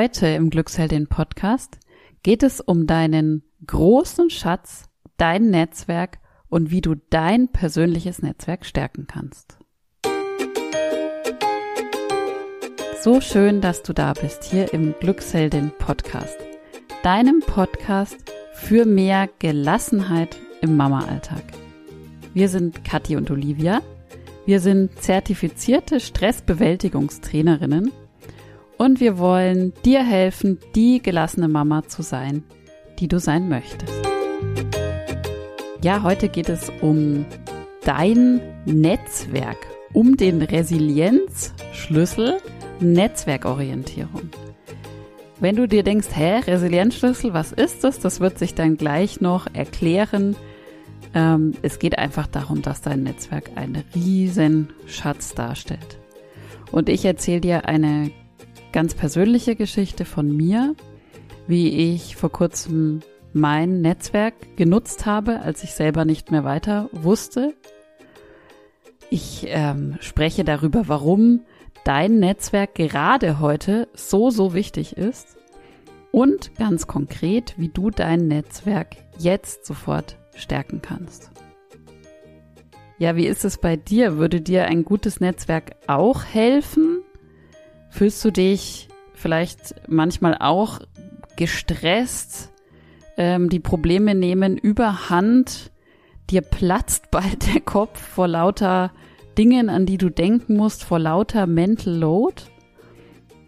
[0.00, 1.80] Heute im Glücksheldin Podcast
[2.22, 4.84] geht es um deinen großen Schatz,
[5.16, 9.58] dein Netzwerk und wie du dein persönliches Netzwerk stärken kannst.
[13.02, 16.38] So schön, dass du da bist hier im Glücksheldin Podcast,
[17.02, 18.18] deinem Podcast
[18.52, 21.42] für mehr Gelassenheit im Mama-Alltag.
[22.34, 23.82] Wir sind Kathi und Olivia.
[24.46, 27.90] Wir sind zertifizierte Stressbewältigungstrainerinnen
[28.78, 32.44] und wir wollen dir helfen, die gelassene Mama zu sein,
[32.98, 33.92] die du sein möchtest.
[35.82, 37.26] Ja, heute geht es um
[37.84, 39.58] dein Netzwerk,
[39.92, 42.38] um den Resilienzschlüssel
[42.80, 44.30] Netzwerkorientierung.
[45.40, 48.00] Wenn du dir denkst, hä, Resilienzschlüssel, was ist das?
[48.00, 50.36] Das wird sich dann gleich noch erklären.
[51.14, 55.98] Ähm, es geht einfach darum, dass dein Netzwerk einen riesen Schatz darstellt.
[56.72, 58.10] Und ich erzähle dir eine
[58.72, 60.74] ganz persönliche Geschichte von mir,
[61.46, 63.00] wie ich vor kurzem
[63.32, 67.54] mein Netzwerk genutzt habe, als ich selber nicht mehr weiter wusste.
[69.10, 71.40] Ich ähm, spreche darüber, warum
[71.84, 75.36] dein Netzwerk gerade heute so, so wichtig ist
[76.12, 81.30] und ganz konkret, wie du dein Netzwerk jetzt sofort stärken kannst.
[82.98, 84.16] Ja, wie ist es bei dir?
[84.18, 86.97] Würde dir ein gutes Netzwerk auch helfen?
[87.90, 90.80] Fühlst du dich vielleicht manchmal auch
[91.36, 92.50] gestresst?
[93.16, 95.72] Ähm, die Probleme nehmen überhand.
[96.30, 98.92] Dir platzt bald der Kopf vor lauter
[99.36, 102.42] Dingen, an die du denken musst, vor lauter Mental Load.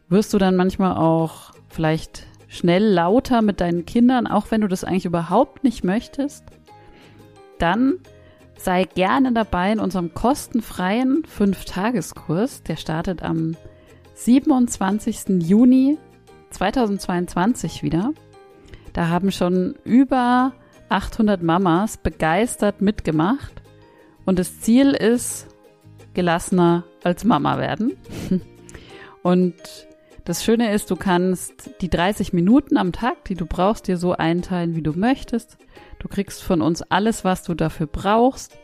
[0.08, 4.84] Wirst du dann manchmal auch vielleicht schnell lauter mit deinen Kindern, auch wenn du das
[4.84, 6.44] eigentlich überhaupt nicht möchtest?
[7.58, 7.98] Dann
[8.56, 12.62] sei gerne dabei in unserem kostenfreien 5-Tageskurs.
[12.64, 13.56] Der startet am
[14.20, 15.42] 27.
[15.42, 15.96] Juni
[16.50, 18.12] 2022 wieder.
[18.92, 20.52] Da haben schon über
[20.90, 23.62] 800 Mamas begeistert mitgemacht.
[24.26, 25.46] Und das Ziel ist,
[26.12, 27.96] gelassener als Mama werden.
[29.22, 29.54] Und
[30.26, 34.12] das Schöne ist, du kannst die 30 Minuten am Tag, die du brauchst, dir so
[34.12, 35.56] einteilen, wie du möchtest.
[35.98, 38.58] Du kriegst von uns alles, was du dafür brauchst.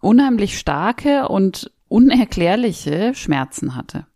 [0.00, 4.06] unheimlich starke und unerklärliche Schmerzen hatte.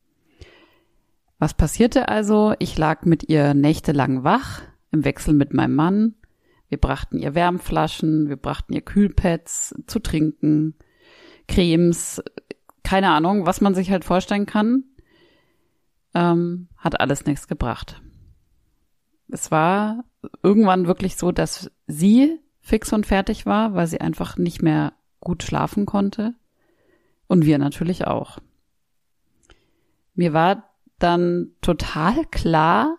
[1.39, 2.55] Was passierte also?
[2.59, 6.15] Ich lag mit ihr nächtelang wach, im Wechsel mit meinem Mann.
[6.69, 10.75] Wir brachten ihr Wärmflaschen, wir brachten ihr Kühlpads zu trinken,
[11.47, 12.23] Cremes,
[12.83, 14.84] keine Ahnung, was man sich halt vorstellen kann.
[16.15, 18.01] Ähm, hat alles nichts gebracht.
[19.29, 20.05] Es war
[20.43, 25.43] irgendwann wirklich so, dass sie fix und fertig war, weil sie einfach nicht mehr gut
[25.43, 26.35] schlafen konnte.
[27.27, 28.39] Und wir natürlich auch.
[30.15, 32.97] Mir war dann total klar,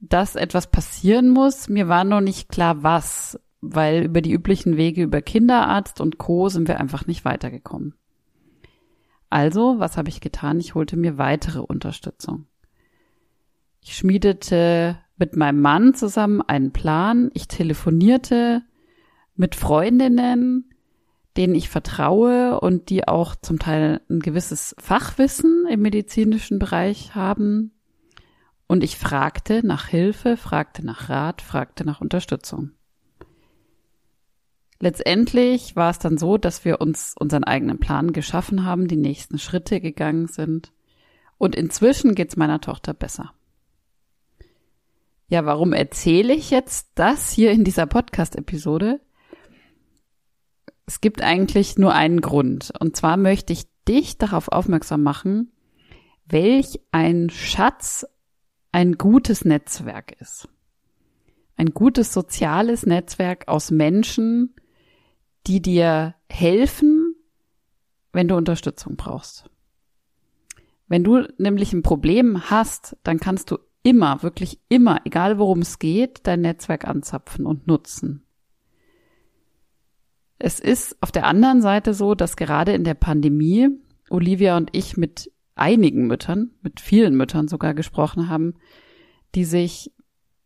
[0.00, 1.68] dass etwas passieren muss.
[1.68, 6.48] Mir war noch nicht klar, was, weil über die üblichen Wege über Kinderarzt und Co.
[6.48, 7.94] sind wir einfach nicht weitergekommen.
[9.28, 10.60] Also, was habe ich getan?
[10.60, 12.46] Ich holte mir weitere Unterstützung.
[13.80, 17.30] Ich schmiedete mit meinem Mann zusammen einen Plan.
[17.34, 18.62] Ich telefonierte
[19.34, 20.70] mit Freundinnen,
[21.36, 27.72] denen ich vertraue und die auch zum Teil ein gewisses Fachwissen im medizinischen Bereich haben.
[28.66, 32.72] Und ich fragte nach Hilfe, fragte nach Rat, fragte nach Unterstützung.
[34.78, 39.38] Letztendlich war es dann so, dass wir uns unseren eigenen Plan geschaffen haben, die nächsten
[39.38, 40.72] Schritte gegangen sind.
[41.38, 43.32] Und inzwischen geht's meiner Tochter besser.
[45.28, 49.00] Ja, warum erzähle ich jetzt das hier in dieser Podcast-Episode?
[50.86, 52.72] es gibt eigentlich nur einen Grund.
[52.78, 55.52] Und zwar möchte ich dich darauf aufmerksam machen,
[56.24, 58.06] welch ein Schatz
[58.72, 60.48] ein gutes Netzwerk ist.
[61.56, 64.54] Ein gutes soziales Netzwerk aus Menschen,
[65.46, 67.14] die dir helfen,
[68.12, 69.50] wenn du Unterstützung brauchst.
[70.88, 75.78] Wenn du nämlich ein Problem hast, dann kannst du immer, wirklich immer, egal worum es
[75.78, 78.26] geht, dein Netzwerk anzapfen und nutzen.
[80.40, 83.68] Es ist auf der anderen Seite so, dass gerade in der Pandemie
[84.10, 88.54] Olivia und ich mit einigen Müttern, mit vielen Müttern sogar gesprochen haben,
[89.36, 89.92] die sich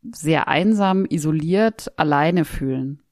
[0.03, 3.03] sehr einsam, isoliert, alleine fühlen.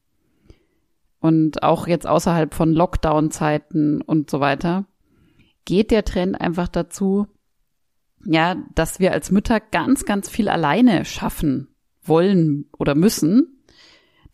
[1.19, 4.85] Und auch jetzt außerhalb von Lockdown-Zeiten und so weiter,
[5.65, 7.25] geht der Trend einfach dazu,
[8.25, 11.69] ja, dass wir als Mütter ganz, ganz viel alleine schaffen
[12.03, 13.59] wollen oder müssen,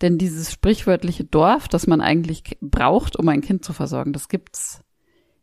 [0.01, 4.81] denn dieses sprichwörtliche Dorf, das man eigentlich braucht, um ein Kind zu versorgen, das gibt's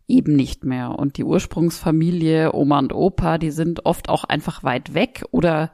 [0.08, 0.98] eben nicht mehr.
[0.98, 5.72] Und die Ursprungsfamilie, Oma und Opa, die sind oft auch einfach weit weg oder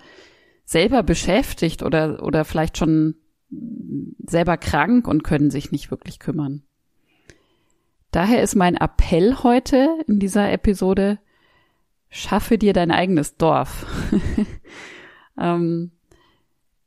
[0.65, 3.17] selber beschäftigt oder, oder vielleicht schon
[4.27, 6.63] selber krank und können sich nicht wirklich kümmern.
[8.11, 11.19] Daher ist mein Appell heute in dieser Episode,
[12.11, 13.87] schaffe dir dein eigenes Dorf.
[15.39, 15.93] ähm,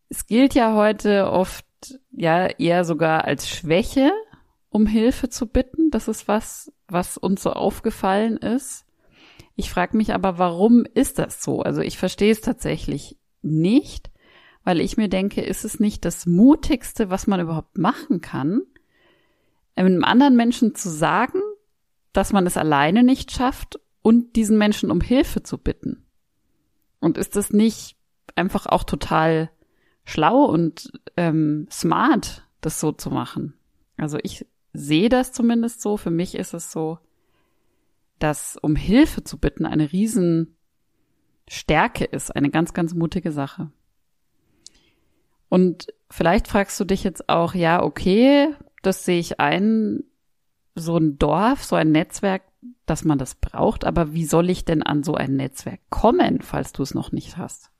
[0.09, 1.65] es gilt ja heute oft
[2.11, 4.11] ja eher sogar als Schwäche,
[4.69, 5.89] um Hilfe zu bitten.
[5.89, 8.85] Das ist was, was uns so aufgefallen ist.
[9.55, 11.61] Ich frage mich aber, warum ist das so?
[11.61, 14.11] Also ich verstehe es tatsächlich nicht,
[14.63, 18.61] weil ich mir denke, ist es nicht das Mutigste, was man überhaupt machen kann,
[19.75, 21.41] einem anderen Menschen zu sagen,
[22.13, 26.05] dass man es alleine nicht schafft und diesen Menschen um Hilfe zu bitten?
[26.99, 27.97] Und ist das nicht
[28.35, 29.49] einfach auch total
[30.05, 33.53] schlau und ähm, smart, das so zu machen.
[33.97, 35.97] Also ich sehe das zumindest so.
[35.97, 36.99] Für mich ist es so,
[38.19, 40.55] dass um Hilfe zu bitten eine Riesenstärke
[42.05, 43.71] ist, eine ganz, ganz mutige Sache.
[45.49, 50.03] Und vielleicht fragst du dich jetzt auch, ja, okay, das sehe ich ein,
[50.75, 52.43] so ein Dorf, so ein Netzwerk,
[52.85, 56.73] dass man das braucht, aber wie soll ich denn an so ein Netzwerk kommen, falls
[56.73, 57.71] du es noch nicht hast?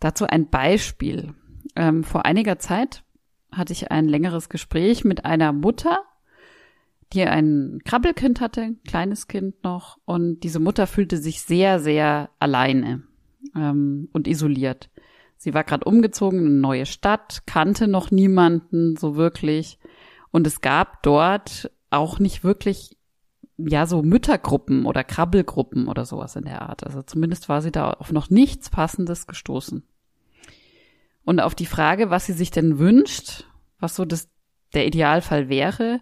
[0.00, 1.34] Dazu ein Beispiel.
[1.76, 3.04] Ähm, vor einiger Zeit
[3.52, 6.02] hatte ich ein längeres Gespräch mit einer Mutter,
[7.12, 12.30] die ein Krabbelkind hatte, ein kleines Kind noch, und diese Mutter fühlte sich sehr, sehr
[12.38, 13.02] alleine
[13.54, 14.90] ähm, und isoliert.
[15.36, 19.78] Sie war gerade umgezogen in eine neue Stadt, kannte noch niemanden so wirklich,
[20.30, 22.96] und es gab dort auch nicht wirklich
[23.58, 26.84] ja so Müttergruppen oder Krabbelgruppen oder sowas in der Art.
[26.84, 29.82] Also zumindest war sie da auf noch nichts Passendes gestoßen.
[31.24, 33.44] Und auf die Frage, was sie sich denn wünscht,
[33.78, 34.28] was so das,
[34.74, 36.00] der Idealfall wäre,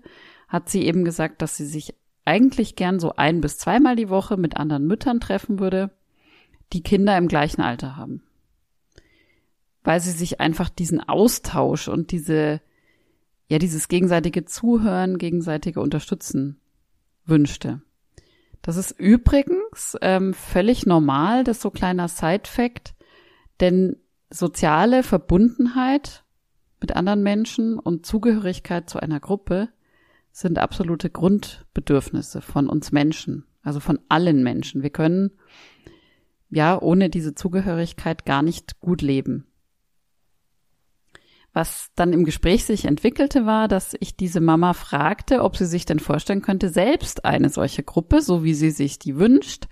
[0.49, 1.94] hat sie eben gesagt, dass sie sich
[2.25, 5.91] eigentlich gern so ein bis zweimal die Woche mit anderen Müttern treffen würde,
[6.73, 8.23] die Kinder im gleichen Alter haben.
[9.82, 12.61] Weil sie sich einfach diesen Austausch und diese,
[13.49, 16.61] ja, dieses gegenseitige Zuhören, gegenseitige Unterstützen
[17.31, 17.81] wünschte.
[18.62, 22.94] Das ist übrigens ähm, völlig normal, das ist so kleiner Side-Fact,
[23.61, 23.97] denn
[24.29, 26.25] soziale Verbundenheit
[26.81, 29.69] mit anderen Menschen und Zugehörigkeit zu einer Gruppe
[30.32, 34.82] sind absolute Grundbedürfnisse von uns Menschen, also von allen Menschen.
[34.82, 35.32] Wir können
[36.51, 39.46] ja ohne diese Zugehörigkeit gar nicht gut leben.
[41.53, 45.85] Was dann im Gespräch sich entwickelte, war, dass ich diese Mama fragte, ob sie sich
[45.85, 49.67] denn vorstellen könnte, selbst eine solche Gruppe, so wie sie sich die wünscht,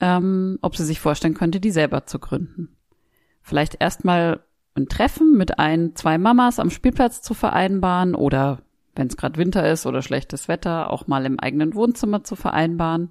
[0.00, 2.76] ähm, ob sie sich vorstellen könnte, die selber zu gründen
[3.42, 4.40] vielleicht erstmal
[4.74, 8.62] ein Treffen mit ein, zwei Mamas am Spielplatz zu vereinbaren oder
[8.94, 13.10] wenn es gerade Winter ist oder schlechtes Wetter, auch mal im eigenen Wohnzimmer zu vereinbaren.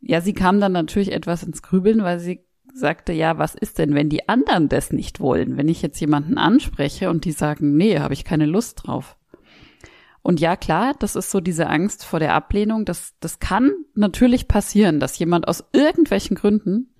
[0.00, 3.94] Ja, sie kam dann natürlich etwas ins Grübeln, weil sie sagte, ja, was ist denn,
[3.94, 5.56] wenn die anderen das nicht wollen?
[5.56, 9.16] Wenn ich jetzt jemanden anspreche und die sagen, nee, habe ich keine Lust drauf.
[10.22, 12.84] Und ja, klar, das ist so diese Angst vor der Ablehnung.
[12.84, 16.94] Das, das kann natürlich passieren, dass jemand aus irgendwelchen Gründen,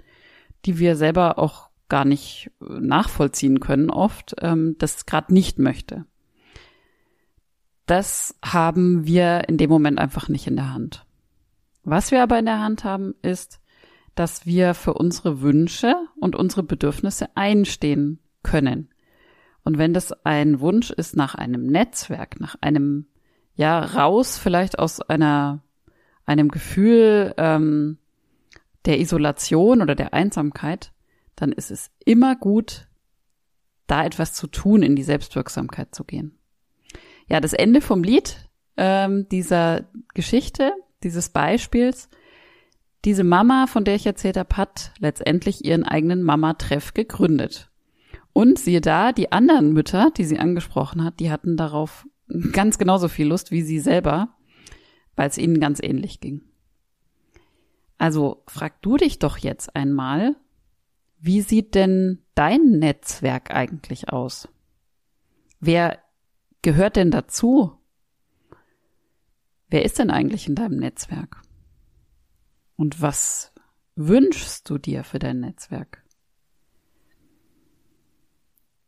[0.64, 6.06] die wir selber auch gar nicht nachvollziehen können oft, ähm, das gerade nicht möchte.
[7.84, 11.04] Das haben wir in dem Moment einfach nicht in der Hand.
[11.82, 13.60] Was wir aber in der Hand haben, ist,
[14.14, 18.90] dass wir für unsere Wünsche und unsere Bedürfnisse einstehen können.
[19.62, 23.06] Und wenn das ein Wunsch ist nach einem Netzwerk, nach einem,
[23.54, 25.62] ja, raus vielleicht aus einer,
[26.24, 27.98] einem Gefühl ähm,
[28.86, 30.92] der Isolation oder der Einsamkeit,
[31.36, 32.88] dann ist es immer gut,
[33.86, 36.38] da etwas zu tun, in die Selbstwirksamkeit zu gehen.
[37.28, 42.08] Ja, das Ende vom Lied ähm, dieser Geschichte, dieses Beispiels,
[43.04, 47.70] diese Mama, von der ich erzählt habe, hat letztendlich ihren eigenen Mama-Treff gegründet.
[48.32, 52.06] Und siehe da, die anderen Mütter, die sie angesprochen hat, die hatten darauf
[52.52, 54.36] ganz genauso viel Lust wie sie selber,
[55.16, 56.42] weil es ihnen ganz ähnlich ging.
[57.98, 60.36] Also frag du dich doch jetzt einmal,
[61.18, 64.48] wie sieht denn dein Netzwerk eigentlich aus?
[65.58, 65.98] Wer
[66.62, 67.72] gehört denn dazu?
[69.68, 71.42] Wer ist denn eigentlich in deinem Netzwerk?
[72.80, 73.52] Und was
[73.94, 76.02] wünschst du dir für dein Netzwerk?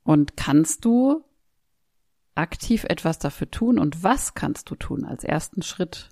[0.03, 1.23] Und kannst du
[2.35, 3.79] aktiv etwas dafür tun?
[3.79, 6.09] Und was kannst du tun als ersten Schritt?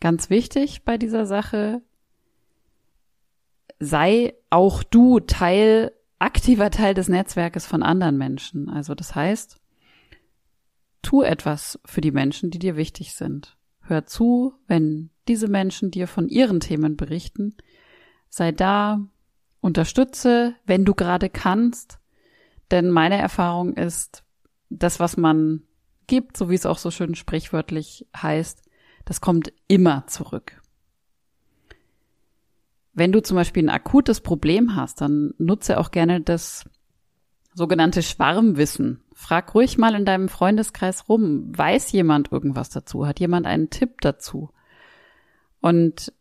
[0.00, 1.80] Ganz wichtig bei dieser Sache,
[3.78, 8.68] sei auch du Teil, aktiver Teil des Netzwerkes von anderen Menschen.
[8.68, 9.62] Also das heißt,
[11.00, 13.55] tu etwas für die Menschen, die dir wichtig sind.
[13.88, 17.56] Hör zu, wenn diese Menschen dir von ihren Themen berichten.
[18.28, 19.00] Sei da,
[19.60, 21.98] unterstütze, wenn du gerade kannst.
[22.70, 24.24] Denn meine Erfahrung ist,
[24.70, 25.62] das, was man
[26.06, 28.62] gibt, so wie es auch so schön sprichwörtlich heißt,
[29.04, 30.60] das kommt immer zurück.
[32.92, 36.64] Wenn du zum Beispiel ein akutes Problem hast, dann nutze auch gerne das
[37.54, 39.02] sogenannte Schwarmwissen.
[39.18, 41.46] Frag ruhig mal in deinem Freundeskreis rum.
[41.56, 43.06] Weiß jemand irgendwas dazu?
[43.06, 44.50] Hat jemand einen Tipp dazu?
[45.62, 46.12] Und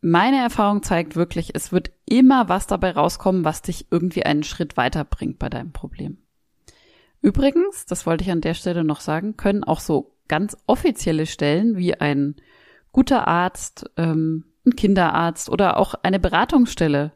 [0.00, 4.78] meine Erfahrung zeigt wirklich, es wird immer was dabei rauskommen, was dich irgendwie einen Schritt
[4.78, 6.16] weiterbringt bei deinem Problem.
[7.20, 11.76] Übrigens, das wollte ich an der Stelle noch sagen, können auch so ganz offizielle Stellen
[11.76, 12.36] wie ein
[12.92, 17.12] guter Arzt, ähm, ein Kinderarzt oder auch eine Beratungsstelle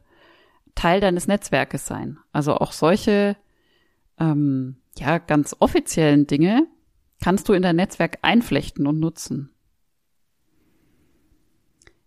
[0.75, 2.19] Teil deines Netzwerkes sein.
[2.31, 3.35] Also auch solche
[4.19, 6.67] ähm, ja ganz offiziellen Dinge
[7.21, 9.51] kannst du in dein Netzwerk einflechten und nutzen.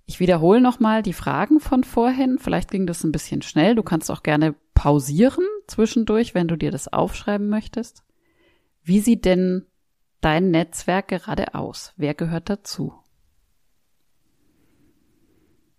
[0.06, 2.38] Ich wiederhole nochmal die Fragen von vorhin.
[2.38, 3.76] Vielleicht ging das ein bisschen schnell.
[3.76, 8.02] Du kannst auch gerne pausieren zwischendurch, wenn du dir das aufschreiben möchtest.
[8.82, 9.66] Wie sieht denn
[10.20, 11.92] dein Netzwerk gerade aus?
[11.97, 12.94] Wer gehört dazu?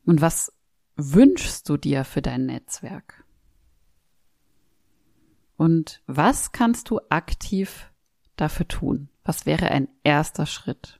[0.05, 0.53] Und was
[0.95, 3.20] wünschst du dir für dein Netzwerk?
[5.61, 7.91] Und was kannst du aktiv
[8.35, 9.09] dafür tun?
[9.23, 10.97] Was wäre ein erster Schritt?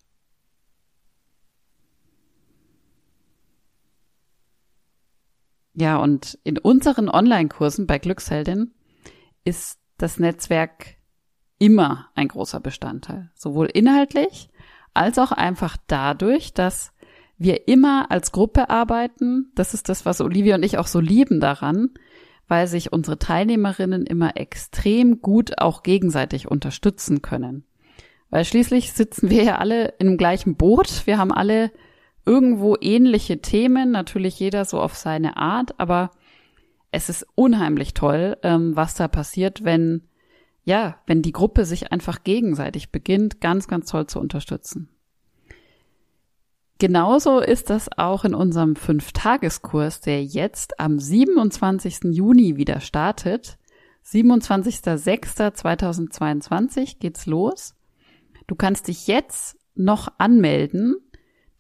[5.74, 8.72] Ja, und in unseren Online-Kursen bei Glücksheldin
[9.44, 10.98] ist das Netzwerk
[11.58, 13.32] immer ein großer Bestandteil.
[13.34, 14.52] Sowohl inhaltlich
[14.94, 16.94] als auch einfach dadurch, dass
[17.40, 19.52] wir immer als Gruppe arbeiten.
[19.56, 21.96] Das ist das, was Olivia und ich auch so lieben daran,
[22.52, 27.64] weil sich unsere Teilnehmerinnen immer extrem gut auch gegenseitig unterstützen können.
[28.30, 31.08] Weil schließlich sitzen wir ja alle im gleichen Boot.
[31.08, 31.72] Wir haben alle
[32.26, 36.12] irgendwo ähnliche Themen, natürlich jeder so auf seine Art, aber
[36.92, 40.02] es ist unheimlich toll, ähm, was da passiert, wenn,
[40.66, 44.90] ja, wenn die Gruppe sich einfach gegenseitig beginnt, ganz, ganz toll zu unterstützen.
[46.82, 52.06] Genauso ist das auch in unserem Fünf-Tageskurs, der jetzt am 27.
[52.06, 53.60] Juni wieder startet.
[54.04, 57.76] 27.06.2022 geht's los.
[58.48, 60.96] Du kannst dich jetzt noch anmelden.